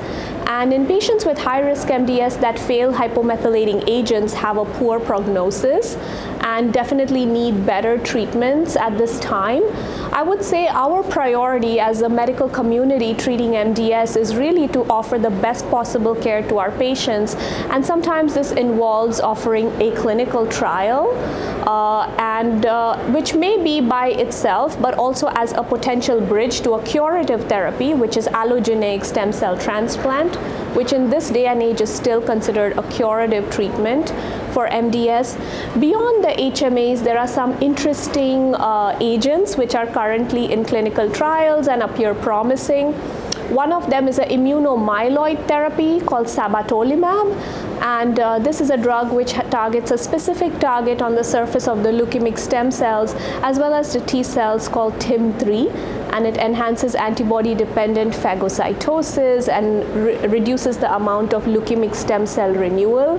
And 0.48 0.72
in 0.72 0.86
patients 0.86 1.26
with 1.26 1.36
high-risk 1.36 1.88
MDS 1.88 2.40
that 2.40 2.58
fail 2.58 2.92
hypomethylating 2.92 3.84
agents 3.86 4.32
have 4.32 4.56
a 4.56 4.64
poor 4.64 4.98
prognosis 4.98 5.96
and 6.40 6.72
definitely 6.72 7.26
need 7.26 7.66
better 7.66 7.98
treatments 7.98 8.74
at 8.74 8.96
this 8.96 9.20
time. 9.20 9.62
I 10.12 10.22
would 10.22 10.42
say 10.42 10.66
our 10.68 11.02
priority 11.02 11.78
as 11.78 12.00
a 12.00 12.08
medical 12.08 12.48
community 12.48 13.12
treating 13.14 13.50
MDS 13.50 14.16
is 14.16 14.34
really 14.34 14.68
to 14.68 14.84
offer 14.90 15.18
the 15.18 15.30
best 15.30 15.68
possible 15.70 16.14
care 16.14 16.42
to 16.48 16.58
our 16.58 16.70
patients. 16.70 17.34
And 17.70 17.84
sometimes 17.84 18.32
this 18.32 18.50
involves 18.52 19.20
offering 19.20 19.70
a 19.82 19.94
clinical 19.96 20.46
trial, 20.46 21.10
uh, 21.68 22.06
and 22.18 22.64
uh, 22.64 22.96
which 23.10 23.34
may 23.34 23.62
be 23.62 23.82
by 23.82 24.08
itself, 24.08 24.80
but 24.80 24.94
also 24.94 25.28
as 25.34 25.52
a 25.52 25.62
potential 25.62 26.20
bridge 26.20 26.62
to 26.62 26.72
a 26.72 26.82
curative 26.82 27.44
therapy, 27.48 27.92
which 27.92 28.16
is 28.16 28.26
allogeneic 28.28 29.04
stem 29.04 29.32
cell 29.32 29.58
transplant, 29.58 30.37
which 30.74 30.92
in 30.92 31.10
this 31.10 31.30
day 31.30 31.46
and 31.46 31.62
age 31.62 31.80
is 31.80 31.92
still 31.92 32.20
considered 32.20 32.76
a 32.78 32.82
curative 32.90 33.50
treatment 33.50 34.10
for 34.52 34.68
MDS. 34.68 35.36
Beyond 35.80 36.24
the 36.24 36.28
HMAs, 36.28 37.02
there 37.04 37.18
are 37.18 37.28
some 37.28 37.60
interesting 37.62 38.54
uh, 38.54 38.96
agents 39.00 39.56
which 39.56 39.74
are 39.74 39.86
currently 39.86 40.52
in 40.52 40.64
clinical 40.64 41.10
trials 41.10 41.68
and 41.68 41.82
appear 41.82 42.14
promising. 42.14 42.92
One 43.48 43.72
of 43.72 43.88
them 43.88 44.08
is 44.08 44.18
an 44.18 44.28
immunomyeloid 44.28 45.48
therapy 45.48 46.00
called 46.00 46.26
sabatolimab, 46.26 47.34
and 47.80 48.20
uh, 48.20 48.38
this 48.38 48.60
is 48.60 48.68
a 48.68 48.76
drug 48.76 49.10
which 49.10 49.32
targets 49.32 49.90
a 49.90 49.96
specific 49.96 50.58
target 50.58 51.00
on 51.00 51.14
the 51.14 51.24
surface 51.24 51.66
of 51.66 51.82
the 51.82 51.88
leukemic 51.88 52.36
stem 52.38 52.70
cells 52.70 53.14
as 53.42 53.58
well 53.58 53.72
as 53.72 53.94
the 53.94 54.00
T 54.00 54.22
cells 54.22 54.68
called 54.68 54.94
TIM3 54.94 55.97
and 56.12 56.26
it 56.26 56.36
enhances 56.36 56.94
antibody 56.94 57.54
dependent 57.54 58.12
phagocytosis 58.14 59.48
and 59.48 59.84
re 59.94 60.16
reduces 60.28 60.78
the 60.78 60.94
amount 60.94 61.32
of 61.32 61.44
leukemic 61.44 61.94
stem 61.94 62.26
cell 62.26 62.52
renewal. 62.52 63.18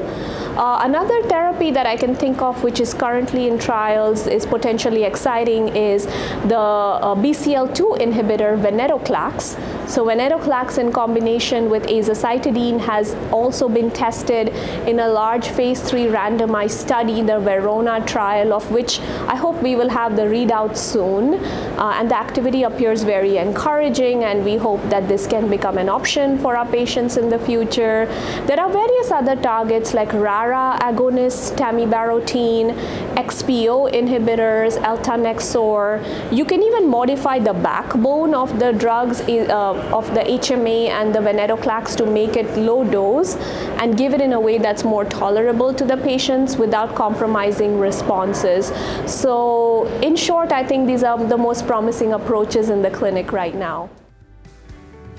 Uh, 0.60 0.82
another 0.84 1.24
therapy 1.30 1.72
that 1.72 1.86
I 1.86 1.96
can 1.96 2.14
think 2.14 2.42
of 2.42 2.64
which 2.66 2.82
is 2.82 2.94
currently 2.94 3.48
in 3.48 3.58
trials 3.58 4.28
is 4.28 4.46
potentially 4.46 5.06
exciting 5.06 5.70
is 5.74 6.06
the 6.50 6.58
uh, 6.58 7.16
BCL2 7.16 8.00
inhibitor 8.00 8.62
venetoclax. 8.62 9.56
So 9.90 10.06
venetoclax 10.06 10.78
in 10.78 10.92
combination 10.92 11.70
with 11.70 11.84
azacitidine 11.84 12.82
has 12.82 13.16
also 13.32 13.70
been 13.70 13.90
tested 13.90 14.50
in 14.86 15.00
a 15.00 15.08
large 15.08 15.48
phase 15.48 15.80
3 15.82 16.08
randomized 16.08 16.72
study, 16.72 17.22
the 17.22 17.40
Verona 17.40 18.06
trial 18.06 18.52
of 18.52 18.70
which 18.70 19.00
I 19.30 19.38
hope 19.38 19.64
we 19.64 19.78
will 19.78 19.88
have 19.88 20.18
the 20.18 20.24
readout 20.24 20.76
soon. 20.76 21.36
Uh, 21.80 21.94
and 21.96 22.12
the 22.12 22.18
activity 22.18 22.64
appears 22.64 23.04
very 23.04 23.38
encouraging 23.38 24.26
and 24.26 24.44
we 24.44 24.58
hope 24.58 24.84
that 24.90 25.08
this 25.08 25.26
can 25.26 25.50
become 25.50 25.78
an 25.78 25.88
option 25.88 26.38
for 26.38 26.58
our 26.58 26.66
patients 26.66 27.16
in 27.16 27.30
the 27.30 27.40
future. 27.40 28.08
There 28.46 28.60
are 28.60 28.70
various 28.70 29.10
other 29.10 29.38
targets 29.38 29.94
like 29.94 30.12
Agonists, 30.52 31.56
tamibarotene, 31.56 32.74
XPO 33.16 33.92
inhibitors, 33.92 34.78
eltanexor. 34.82 36.02
You 36.32 36.46
can 36.46 36.64
even 36.64 36.90
modify 36.90 37.40
the 37.40 37.54
backbone 37.54 38.34
of 38.34 38.60
the 38.60 38.72
drugs 38.74 39.22
uh, 39.22 39.74
of 39.94 40.14
the 40.14 40.22
HMA 40.22 40.90
and 40.90 41.14
the 41.14 41.20
venetoclax 41.20 41.96
to 41.98 42.06
make 42.06 42.36
it 42.36 42.58
low 42.58 42.84
dose 42.84 43.36
and 43.82 43.98
give 43.98 44.14
it 44.14 44.22
in 44.22 44.34
a 44.34 44.40
way 44.40 44.58
that's 44.58 44.84
more 44.84 45.06
tolerable 45.06 45.74
to 45.74 45.86
the 45.86 45.98
patients 45.98 46.58
without 46.58 46.96
compromising 46.96 47.80
responses. 47.80 48.72
So 49.06 49.86
in 50.02 50.16
short, 50.16 50.52
I 50.52 50.64
think 50.64 50.88
these 50.88 51.04
are 51.04 51.18
the 51.18 51.38
most 51.38 51.68
promising 51.68 52.14
approaches 52.14 52.70
in 52.70 52.82
the 52.82 52.90
clinic 52.90 53.32
right 53.32 53.56
now. 53.56 53.90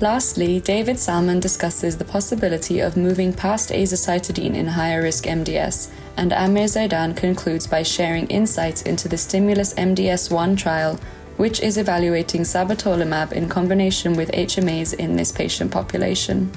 Lastly, 0.00 0.60
David 0.60 0.96
Sallman 0.96 1.40
discusses 1.40 1.98
the 1.98 2.06
possibility 2.06 2.80
of 2.80 2.96
moving 2.96 3.34
past 3.34 3.68
azacitidine 3.68 4.54
in 4.54 4.66
higher 4.66 5.02
risk 5.02 5.24
MDS, 5.24 5.90
and 6.16 6.32
Amer 6.32 6.64
Zeidan 6.64 7.14
concludes 7.14 7.66
by 7.66 7.82
sharing 7.82 8.26
insights 8.28 8.80
into 8.80 9.08
the 9.08 9.18
Stimulus 9.18 9.74
MDS 9.74 10.30
1 10.30 10.56
trial, 10.56 10.98
which 11.36 11.60
is 11.60 11.76
evaluating 11.76 12.42
sabatolimab 12.42 13.32
in 13.32 13.46
combination 13.46 14.14
with 14.14 14.32
HMAs 14.32 14.94
in 14.94 15.16
this 15.16 15.32
patient 15.32 15.70
population. 15.70 16.50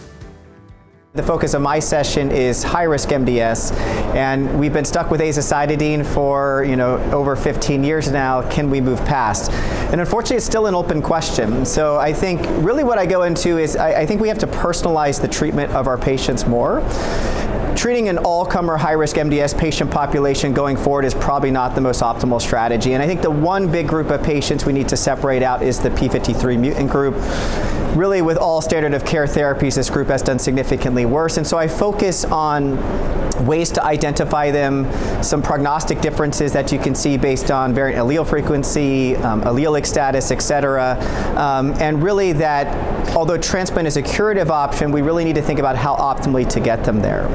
The 1.15 1.22
focus 1.22 1.53
of 1.53 1.62
my 1.62 1.77
session 1.77 2.32
is 2.32 2.63
high-risk 2.63 3.10
MDS, 3.10 3.72
and 4.15 4.60
we've 4.60 4.74
been 4.74 4.84
stuck 4.84 5.12
with 5.12 5.22
azacitidine 5.22 6.03
for 6.03 6.65
you 6.67 6.75
know 6.75 6.96
over 7.12 7.36
15 7.36 7.84
years 7.84 8.10
now. 8.10 8.41
Can 8.50 8.72
we 8.72 8.82
move 8.82 8.98
past? 9.05 9.51
And 9.91 10.01
unfortunately, 10.01 10.38
it's 10.38 10.46
still 10.48 10.65
an 10.65 10.74
open 10.74 11.03
question. 11.03 11.67
So 11.67 11.98
I 11.98 12.13
think 12.13 12.41
really 12.65 12.84
what 12.84 12.98
I 12.98 13.05
go 13.05 13.22
into 13.22 13.60
is 13.60 13.75
I, 13.75 14.01
I 14.01 14.05
think 14.08 14.22
we 14.22 14.27
have 14.27 14.39
to 14.39 14.48
personalize 14.48 15.22
the 15.22 15.27
treatment 15.27 15.72
of 15.74 15.86
our 15.86 16.00
patients 16.00 16.48
more 16.48 16.79
treating 17.75 18.10
an 18.10 18.17
all-comer 18.19 18.77
high-risk 18.77 19.15
MDS 19.15 19.57
patient 19.57 19.91
population 19.91 20.53
going 20.53 20.77
forward 20.77 21.05
is 21.05 21.13
probably 21.13 21.51
not 21.51 21.75
the 21.75 21.81
most 21.81 22.01
optimal 22.01 22.41
strategy. 22.41 22.93
And 22.93 23.03
I 23.03 23.07
think 23.07 23.22
the 23.22 23.31
one 23.31 23.72
big 23.72 23.88
group 23.88 24.10
of 24.10 24.24
patients 24.24 24.65
we 24.65 24.74
need 24.74 24.89
to 24.89 24.98
separate 24.98 25.43
out 25.43 25.63
is 25.63 25.79
the 25.79 25.89
P53 25.89 26.60
mutant 26.60 26.89
group. 26.89 27.15
Really, 27.95 28.22
with 28.22 28.38
all 28.38 28.62
standard 28.62 28.93
of 28.93 29.05
care 29.05 29.25
therapies, 29.25 29.75
this 29.75 29.89
group 29.89 30.07
has 30.07 30.22
done 30.22 30.39
significantly 30.39 31.05
worse. 31.05 31.38
And 31.38 31.45
so 31.45 31.57
I 31.57 31.67
focus 31.67 32.25
on 32.25 32.77
ways 33.45 33.72
to 33.72 33.83
identify 33.83 34.51
them, 34.51 34.91
some 35.24 35.41
prognostic 35.41 36.01
differences 36.01 36.53
that 36.53 36.72
you 36.72 36.79
can 36.79 36.95
see 36.95 37.17
based 37.17 37.51
on 37.51 37.74
variant 37.74 38.00
allele 38.00 38.25
frequency, 38.27 39.15
um, 39.17 39.41
allelic 39.41 39.86
status, 39.86 40.31
et 40.31 40.41
cetera. 40.41 40.98
Um, 41.38 41.74
and 41.74 42.01
really 42.01 42.31
that, 42.33 43.15
although 43.15 43.38
transplant 43.38 43.88
is 43.88 43.98
a 43.98 44.01
curative 44.01 44.51
option, 44.51 44.91
we 44.91 45.01
really 45.01 45.24
need 45.24 45.36
to 45.36 45.41
think 45.41 45.60
about 45.60 45.75
how 45.75 45.95
optimally 45.95 46.48
to 46.50 46.60
get 46.60 46.83
them 46.83 47.01
there. 47.01 47.27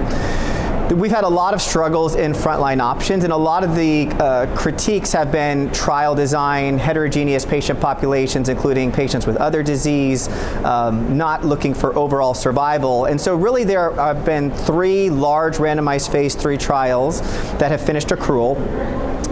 We've 0.94 1.12
had 1.12 1.24
a 1.24 1.28
lot 1.28 1.52
of 1.52 1.60
struggles 1.60 2.14
in 2.14 2.32
frontline 2.32 2.80
options, 2.80 3.22
and 3.22 3.32
a 3.32 3.36
lot 3.36 3.62
of 3.62 3.76
the 3.76 4.08
uh, 4.08 4.46
critiques 4.56 5.12
have 5.12 5.30
been 5.30 5.70
trial 5.70 6.14
design, 6.14 6.78
heterogeneous 6.78 7.44
patient 7.44 7.78
populations, 7.78 8.48
including 8.48 8.90
patients 8.90 9.26
with 9.26 9.36
other 9.36 9.62
disease, 9.62 10.28
um, 10.64 11.16
not 11.16 11.44
looking 11.44 11.74
for 11.74 11.94
overall 11.94 12.32
survival. 12.32 13.04
And 13.04 13.20
so, 13.20 13.36
really, 13.36 13.64
there 13.64 13.92
have 13.92 14.24
been 14.24 14.50
three 14.50 15.10
large 15.10 15.58
randomized 15.58 16.10
phase 16.10 16.34
three 16.34 16.56
trials 16.56 17.20
that 17.58 17.70
have 17.70 17.82
finished 17.84 18.08
accrual. 18.08 18.56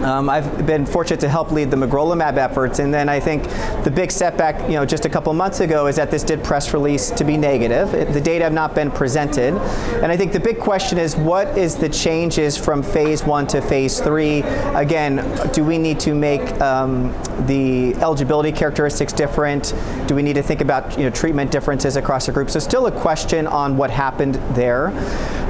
Um, 0.03 0.29
I've 0.29 0.65
been 0.67 0.85
fortunate 0.85 1.19
to 1.21 1.29
help 1.29 1.51
lead 1.51 1.71
the 1.71 1.77
magrolimab 1.77 2.37
efforts, 2.37 2.79
and 2.79 2.93
then 2.93 3.09
I 3.09 3.19
think 3.19 3.43
the 3.83 3.91
big 3.91 4.11
setback, 4.11 4.61
you 4.69 4.75
know, 4.75 4.85
just 4.85 5.05
a 5.05 5.09
couple 5.09 5.33
months 5.33 5.59
ago 5.59 5.87
is 5.87 5.95
that 5.95 6.11
this 6.11 6.23
did 6.23 6.43
press 6.43 6.73
release 6.73 7.09
to 7.11 7.23
be 7.23 7.35
negative. 7.35 7.91
The 8.13 8.21
data 8.21 8.43
have 8.43 8.53
not 8.53 8.75
been 8.75 8.91
presented, 8.91 9.55
and 9.55 10.11
I 10.11 10.17
think 10.17 10.33
the 10.33 10.39
big 10.39 10.59
question 10.59 10.99
is 10.99 11.15
what 11.15 11.57
is 11.57 11.75
the 11.75 11.89
changes 11.89 12.57
from 12.57 12.83
phase 12.83 13.23
one 13.23 13.47
to 13.47 13.61
phase 13.61 13.99
three? 13.99 14.41
Again, 14.75 15.17
do 15.51 15.63
we 15.63 15.79
need 15.79 15.99
to 16.01 16.13
make 16.13 16.41
um, 16.61 17.11
the 17.47 17.95
eligibility 17.95 18.51
characteristics 18.51 19.13
different? 19.13 19.73
Do 20.05 20.13
we 20.13 20.21
need 20.21 20.33
to 20.33 20.43
think 20.43 20.61
about 20.61 20.97
you 20.97 21.05
know 21.05 21.09
treatment 21.09 21.49
differences 21.49 21.95
across 21.95 22.27
the 22.27 22.31
group? 22.31 22.51
So 22.51 22.59
still 22.59 22.85
a 22.85 22.91
question 22.91 23.47
on 23.47 23.77
what 23.77 23.89
happened 23.89 24.35
there. 24.55 24.89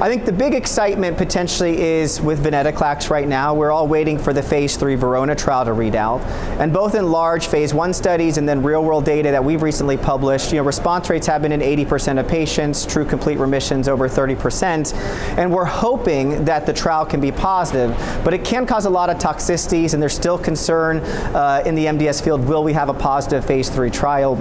I 0.00 0.08
think 0.08 0.24
the 0.24 0.32
big 0.32 0.54
excitement 0.54 1.18
potentially 1.18 1.82
is 1.82 2.20
with 2.20 2.42
venetoclax 2.42 3.10
right 3.10 3.28
now. 3.28 3.52
We're 3.52 3.72
all 3.72 3.88
waiting 3.88 4.18
for 4.18 4.32
the 4.38 4.48
phase 4.48 4.76
three 4.76 4.94
Verona 4.94 5.34
trial 5.34 5.64
to 5.64 5.72
read 5.72 5.96
out. 5.96 6.20
And 6.60 6.72
both 6.72 6.94
in 6.94 7.10
large 7.10 7.48
phase 7.48 7.74
one 7.74 7.92
studies 7.92 8.38
and 8.38 8.48
then 8.48 8.62
real 8.62 8.84
world 8.84 9.04
data 9.04 9.30
that 9.32 9.44
we've 9.44 9.62
recently 9.62 9.96
published, 9.96 10.52
you 10.52 10.58
know, 10.58 10.64
response 10.64 11.10
rates 11.10 11.26
have 11.26 11.42
been 11.42 11.50
in 11.52 11.60
80% 11.60 12.20
of 12.20 12.28
patients, 12.28 12.86
true 12.86 13.04
complete 13.04 13.38
remissions 13.38 13.88
over 13.88 14.08
30%. 14.08 14.94
And 15.36 15.52
we're 15.52 15.64
hoping 15.64 16.44
that 16.44 16.66
the 16.66 16.72
trial 16.72 17.04
can 17.04 17.20
be 17.20 17.32
positive, 17.32 17.90
but 18.24 18.32
it 18.32 18.44
can 18.44 18.64
cause 18.64 18.84
a 18.84 18.90
lot 18.90 19.10
of 19.10 19.18
toxicities 19.18 19.92
and 19.92 20.00
there's 20.00 20.14
still 20.14 20.38
concern 20.38 20.98
uh, 21.34 21.62
in 21.66 21.74
the 21.74 21.86
MDS 21.86 22.22
field, 22.22 22.46
will 22.46 22.62
we 22.62 22.72
have 22.72 22.88
a 22.88 22.94
positive 22.94 23.44
phase 23.44 23.68
three 23.68 23.90
trial? 23.90 24.36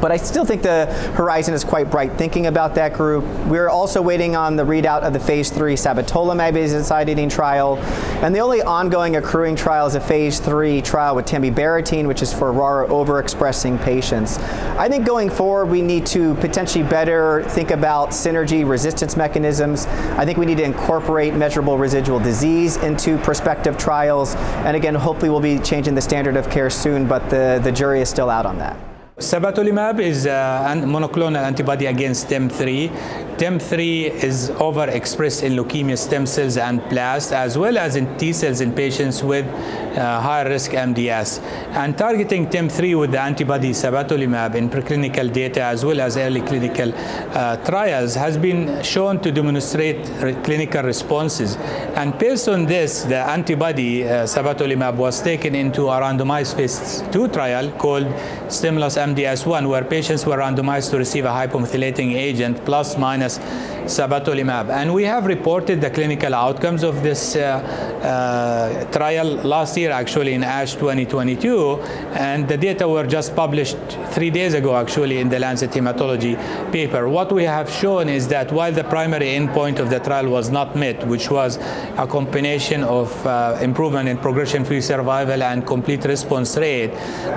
But 0.00 0.12
I 0.12 0.16
still 0.16 0.44
think 0.44 0.62
the 0.62 0.86
horizon 1.14 1.54
is 1.54 1.64
quite 1.64 1.90
bright 1.90 2.12
thinking 2.18 2.46
about 2.46 2.74
that 2.74 2.92
group. 2.94 3.24
We're 3.46 3.68
also 3.68 4.02
waiting 4.02 4.36
on 4.36 4.56
the 4.56 4.64
readout 4.64 5.02
of 5.02 5.12
the 5.12 5.20
phase 5.20 5.50
three 5.50 5.74
sabatolimab 5.74 6.54
azacitidine 6.54 7.30
trial. 7.30 7.78
And 8.22 8.34
the 8.34 8.40
only 8.40 8.62
ongoing 8.62 9.16
accruing 9.16 9.56
trial 9.56 9.86
is 9.86 9.94
a 9.94 10.00
phase 10.00 10.40
three 10.40 10.82
trial 10.82 11.14
with 11.14 11.26
tamibarotene, 11.26 12.06
which 12.06 12.22
is 12.22 12.32
for 12.32 12.52
RARA 12.52 12.88
overexpressing 12.88 13.82
patients. 13.82 14.38
I 14.78 14.88
think 14.88 15.06
going 15.06 15.30
forward, 15.30 15.66
we 15.66 15.82
need 15.82 16.06
to 16.06 16.34
potentially 16.36 16.84
better 16.84 17.44
think 17.48 17.70
about 17.70 18.10
synergy 18.10 18.68
resistance 18.68 19.16
mechanisms. 19.16 19.86
I 19.86 20.24
think 20.24 20.38
we 20.38 20.46
need 20.46 20.58
to 20.58 20.64
incorporate 20.64 21.34
measurable 21.34 21.78
residual 21.78 22.18
disease 22.18 22.76
into 22.78 23.18
prospective 23.18 23.78
trials. 23.78 24.34
And 24.64 24.76
again, 24.76 24.94
hopefully 24.94 25.30
we'll 25.30 25.40
be 25.40 25.58
changing 25.58 25.94
the 25.94 26.02
standard 26.02 26.36
of 26.36 26.50
care 26.50 26.70
soon, 26.70 27.06
but 27.06 27.30
the, 27.30 27.60
the 27.62 27.72
jury 27.72 28.00
is 28.00 28.08
still 28.08 28.30
out 28.30 28.46
on 28.46 28.58
that. 28.58 28.93
Sabatolimab 29.18 30.00
is 30.00 30.26
uh, 30.26 30.66
a 30.66 30.74
monoclonal 30.74 31.36
antibody 31.44 31.86
against 31.86 32.26
TIM3. 32.26 33.23
TIM3 33.38 34.22
is 34.22 34.50
overexpressed 34.50 35.42
in 35.42 35.54
leukemia 35.54 35.98
stem 35.98 36.24
cells 36.24 36.56
and 36.56 36.80
blasts, 36.88 37.32
as 37.32 37.58
well 37.58 37.76
as 37.78 37.96
in 37.96 38.16
T 38.16 38.32
cells 38.32 38.60
in 38.60 38.72
patients 38.72 39.24
with 39.24 39.44
uh, 39.98 40.20
high 40.20 40.42
risk 40.42 40.70
MDS. 40.70 41.40
And 41.74 41.98
targeting 41.98 42.46
TIM3 42.46 42.98
with 43.00 43.10
the 43.10 43.20
antibody 43.20 43.70
sabatolimab 43.70 44.54
in 44.54 44.70
preclinical 44.70 45.32
data, 45.32 45.64
as 45.64 45.84
well 45.84 46.00
as 46.00 46.16
early 46.16 46.42
clinical 46.42 46.92
uh, 46.94 47.56
trials, 47.64 48.14
has 48.14 48.38
been 48.38 48.80
shown 48.84 49.20
to 49.22 49.32
demonstrate 49.32 50.08
re 50.22 50.34
clinical 50.44 50.84
responses. 50.84 51.56
And 51.96 52.16
based 52.16 52.48
on 52.48 52.66
this, 52.66 53.02
the 53.02 53.18
antibody 53.18 54.04
uh, 54.04 54.26
sabatolimab 54.26 54.94
was 54.94 55.20
taken 55.20 55.56
into 55.56 55.88
a 55.88 56.00
randomized 56.00 56.54
phase 56.54 57.02
2 57.10 57.28
trial 57.28 57.68
called 57.78 58.06
Stimulus 58.48 58.96
MDS1, 58.96 59.68
where 59.68 59.84
patients 59.84 60.24
were 60.24 60.38
randomized 60.38 60.90
to 60.90 60.98
receive 60.98 61.24
a 61.24 61.34
hypomethylating 61.40 62.14
agent 62.14 62.64
plus 62.64 62.96
minus 62.96 63.23
sabatolimab. 63.28 64.70
And 64.70 64.92
we 64.94 65.04
have 65.04 65.26
reported 65.26 65.80
the 65.80 65.90
clinical 65.90 66.34
outcomes 66.34 66.82
of 66.82 67.02
this 67.02 67.36
uh, 67.36 67.40
uh, 68.02 68.84
trial 68.92 69.26
last 69.26 69.76
year, 69.76 69.90
actually 69.90 70.34
in 70.34 70.42
ASH 70.42 70.74
2022, 70.74 71.80
and 72.14 72.48
the 72.48 72.56
data 72.56 72.88
were 72.88 73.06
just 73.06 73.34
published 73.36 73.76
three 74.10 74.30
days 74.30 74.54
ago, 74.54 74.76
actually, 74.76 75.18
in 75.18 75.28
the 75.28 75.38
Lancet 75.38 75.70
Hematology 75.70 76.36
paper. 76.72 77.08
What 77.08 77.32
we 77.32 77.44
have 77.44 77.70
shown 77.70 78.08
is 78.08 78.28
that 78.28 78.52
while 78.52 78.72
the 78.72 78.84
primary 78.84 79.26
endpoint 79.26 79.78
of 79.78 79.90
the 79.90 80.00
trial 80.00 80.28
was 80.28 80.50
not 80.50 80.76
met, 80.76 81.06
which 81.06 81.30
was 81.30 81.58
a 81.96 82.06
combination 82.06 82.84
of 82.84 83.26
uh, 83.26 83.58
improvement 83.60 84.08
in 84.08 84.18
progression-free 84.18 84.80
survival 84.80 85.42
and 85.42 85.66
complete 85.66 86.04
response 86.04 86.56
rate, 86.56 86.90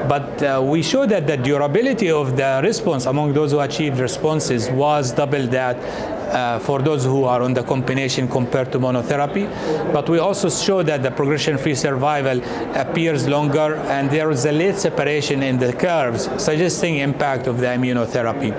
but 0.08 0.41
uh, 0.44 0.62
we 0.63 0.82
showed 0.82 1.10
that 1.10 1.27
the 1.27 1.38
durability 1.38 2.10
of 2.10 2.36
the 2.36 2.62
response 2.63 3.06
among 3.06 3.34
those 3.34 3.51
who 3.51 3.60
achieved 3.60 4.00
responses 4.00 4.70
was 4.70 5.12
double 5.12 5.48
that 5.48 5.76
that 5.81 6.17
uh, 6.27 6.60
for 6.60 6.81
those 6.81 7.03
who 7.03 7.24
are 7.24 7.41
on 7.41 7.53
the 7.53 7.63
combination 7.63 8.27
compared 8.27 8.72
to 8.72 8.79
monotherapy. 8.79 9.48
But 9.93 10.10
we 10.10 10.19
also 10.19 10.50
show 10.50 10.84
that 10.84 11.03
the 11.03 11.12
progression-free 11.12 11.75
survival 11.75 12.41
appears 12.75 13.27
longer 13.27 13.75
and 13.75 14.10
there 14.10 14.29
is 14.31 14.46
a 14.46 14.51
late 14.51 14.75
separation 14.75 15.43
in 15.43 15.57
the 15.57 15.74
curves, 15.74 16.29
suggesting 16.41 16.98
impact 16.98 17.48
of 17.48 17.60
the 17.60 17.67
immunotherapy. 17.67 18.53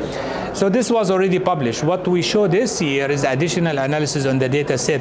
So 0.58 0.68
this 0.68 0.90
was 0.90 1.10
already 1.10 1.38
published. 1.38 1.84
What 1.84 2.08
we 2.08 2.20
show 2.20 2.48
this 2.48 2.82
year 2.82 3.08
is 3.10 3.22
additional 3.22 3.78
analysis 3.78 4.26
on 4.26 4.40
the 4.40 4.48
data 4.48 4.76
set 4.76 5.00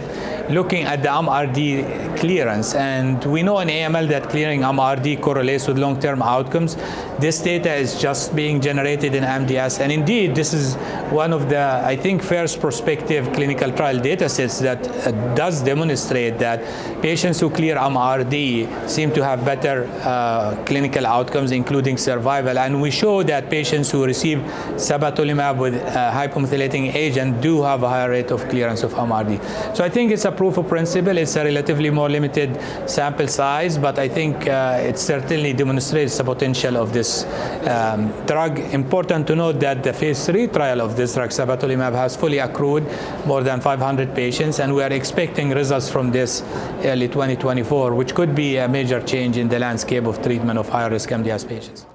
looking 0.51 0.83
at 0.83 1.01
the 1.01 1.09
MRD 1.09 2.19
clearance. 2.19 2.75
And 2.75 3.23
we 3.25 3.41
know 3.41 3.59
in 3.59 3.67
AML 3.67 4.07
that 4.09 4.29
clearing 4.29 4.61
MRD 4.61 5.19
correlates 5.19 5.67
with 5.67 5.79
long-term 5.79 6.21
outcomes. 6.21 6.75
This 7.19 7.41
data 7.41 7.73
is 7.73 7.99
just 7.99 8.35
being 8.35 8.61
generated 8.61 9.15
in 9.15 9.23
MDS. 9.23 9.79
And 9.79 9.91
indeed, 9.91 10.35
this 10.35 10.53
is 10.53 10.75
one 11.11 11.33
of 11.33 11.49
the, 11.49 11.81
I 11.83 11.95
think, 11.95 12.21
first 12.21 12.56
prospective 12.57 13.31
clinical 13.33 13.71
trial 13.71 13.99
data 13.99 14.27
sets 14.27 14.59
that 14.59 14.87
uh, 14.87 15.11
does 15.35 15.61
demonstrate 15.61 16.39
that 16.39 16.59
patients 17.01 17.39
who 17.39 17.49
clear 17.49 17.75
MRD 17.75 18.89
seem 18.89 19.11
to 19.13 19.23
have 19.23 19.45
better 19.45 19.89
uh, 20.03 20.55
clinical 20.65 21.05
outcomes, 21.05 21.51
including 21.51 21.97
survival. 21.97 22.57
And 22.57 22.81
we 22.81 22.91
show 22.91 23.23
that 23.23 23.49
patients 23.49 23.91
who 23.91 24.05
receive 24.05 24.39
sabatolimab 24.75 25.57
with 25.57 25.75
a 25.75 26.11
hypomethylating 26.13 26.93
agent 26.93 27.41
do 27.41 27.61
have 27.63 27.83
a 27.83 27.89
higher 27.89 28.09
rate 28.09 28.31
of 28.31 28.47
clearance 28.49 28.83
of 28.83 28.93
MRD. 28.93 29.75
So 29.75 29.83
I 29.83 29.89
think 29.89 30.11
it's 30.11 30.25
a 30.25 30.31
proof 30.31 30.57
of 30.57 30.67
principle. 30.67 31.17
It's 31.17 31.35
a 31.35 31.43
relatively 31.43 31.89
more 31.89 32.09
limited 32.09 32.59
sample 32.89 33.27
size, 33.27 33.77
but 33.77 33.99
I 33.99 34.07
think 34.07 34.47
uh, 34.47 34.79
it 34.81 34.97
certainly 34.97 35.53
demonstrates 35.53 36.17
the 36.17 36.23
potential 36.23 36.77
of 36.77 36.93
this 36.93 37.25
um, 37.67 38.11
drug. 38.25 38.59
Important 38.59 39.27
to 39.27 39.35
note 39.35 39.59
that 39.59 39.83
the 39.83 39.93
phase 39.93 40.25
three 40.25 40.47
trial 40.47 40.81
of 40.81 40.95
this 40.95 41.13
drug, 41.13 41.29
sabatolimab, 41.29 41.93
has 41.93 42.15
fully 42.15 42.39
accrued 42.47 42.83
more 43.25 43.41
than 43.43 43.59
500 43.61 44.15
patients, 44.15 44.59
and 44.59 44.73
we 44.77 44.81
are 44.87 44.93
expecting 45.01 45.49
results 45.51 45.89
from 45.89 46.11
this 46.11 46.43
early 46.83 47.07
2024, 47.07 47.93
which 47.93 48.13
could 48.13 48.33
be 48.33 48.57
a 48.57 48.67
major 48.67 49.01
change 49.01 49.37
in 49.37 49.47
the 49.47 49.59
landscape 49.59 50.05
of 50.05 50.21
treatment 50.21 50.57
of 50.57 50.67
high-risk 50.69 51.09
MDS 51.09 51.47
patients. 51.47 51.85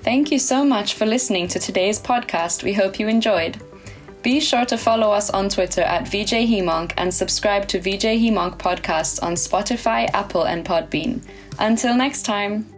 Thank 0.00 0.32
you 0.32 0.38
so 0.38 0.64
much 0.64 0.94
for 0.94 1.06
listening 1.06 1.46
to 1.48 1.58
today's 1.58 2.00
podcast. 2.00 2.64
We 2.64 2.72
hope 2.72 2.98
you 2.98 3.06
enjoyed. 3.08 3.60
Be 4.22 4.40
sure 4.40 4.64
to 4.66 4.76
follow 4.76 5.10
us 5.10 5.30
on 5.30 5.48
Twitter 5.48 5.82
at 5.82 6.06
VJ 6.06 6.46
Hemonc 6.50 6.92
and 6.96 7.12
subscribe 7.12 7.66
to 7.68 7.80
VJ 7.80 8.06
Hemonc 8.22 8.56
podcasts 8.58 9.22
on 9.22 9.34
Spotify, 9.34 10.08
Apple, 10.12 10.44
and 10.44 10.64
Podbean. 10.64 11.22
Until 11.58 11.96
next 11.96 12.22
time. 12.22 12.71